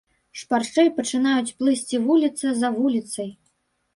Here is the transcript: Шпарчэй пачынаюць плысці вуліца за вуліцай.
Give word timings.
Шпарчэй 0.41 0.89
пачынаюць 0.99 1.53
плысці 1.59 2.01
вуліца 2.07 2.53
за 2.61 2.71
вуліцай. 2.79 3.29